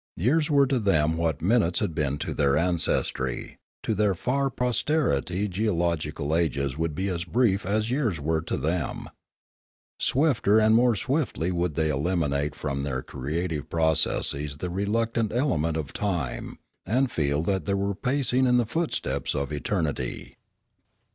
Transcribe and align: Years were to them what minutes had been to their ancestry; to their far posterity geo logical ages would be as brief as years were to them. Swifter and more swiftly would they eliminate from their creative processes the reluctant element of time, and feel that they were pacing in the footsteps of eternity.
Years 0.17 0.49
were 0.49 0.65
to 0.65 0.79
them 0.79 1.15
what 1.15 1.43
minutes 1.43 1.77
had 1.79 1.93
been 1.93 2.17
to 2.17 2.33
their 2.33 2.57
ancestry; 2.57 3.59
to 3.83 3.93
their 3.93 4.15
far 4.15 4.49
posterity 4.49 5.47
geo 5.47 5.75
logical 5.75 6.35
ages 6.35 6.75
would 6.75 6.95
be 6.95 7.07
as 7.07 7.23
brief 7.23 7.67
as 7.67 7.91
years 7.91 8.19
were 8.19 8.41
to 8.41 8.57
them. 8.57 9.09
Swifter 9.99 10.57
and 10.57 10.73
more 10.73 10.95
swiftly 10.95 11.51
would 11.51 11.75
they 11.75 11.91
eliminate 11.91 12.55
from 12.55 12.81
their 12.81 13.03
creative 13.03 13.69
processes 13.69 14.57
the 14.57 14.71
reluctant 14.71 15.31
element 15.31 15.77
of 15.77 15.93
time, 15.93 16.57
and 16.83 17.11
feel 17.11 17.43
that 17.43 17.65
they 17.67 17.75
were 17.75 17.93
pacing 17.93 18.47
in 18.47 18.57
the 18.57 18.65
footsteps 18.65 19.35
of 19.35 19.51
eternity. 19.53 20.35